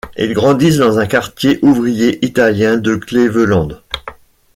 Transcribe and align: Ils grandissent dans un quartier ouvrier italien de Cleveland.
Ils 0.17 0.33
grandissent 0.33 0.79
dans 0.79 0.97
un 0.97 1.05
quartier 1.05 1.59
ouvrier 1.61 2.25
italien 2.25 2.75
de 2.77 2.95
Cleveland. 2.95 3.79